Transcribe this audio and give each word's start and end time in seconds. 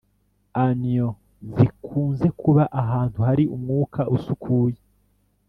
Anions 0.63 1.17
zikunze 1.57 2.27
kuba 2.41 2.63
ahantu 2.81 3.17
hari 3.27 3.43
umwuka 3.55 4.01
usukuye 4.15 4.79